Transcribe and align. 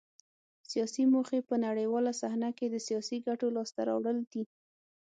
سیاسي 0.71 1.03
موخې 1.13 1.39
په 1.49 1.55
نړیواله 1.65 2.11
صحنه 2.21 2.49
کې 2.57 2.65
د 2.69 2.75
سیاسي 2.87 3.17
ګټو 3.27 3.47
لاسته 3.57 3.81
راوړل 3.89 4.17
دي 4.31 4.43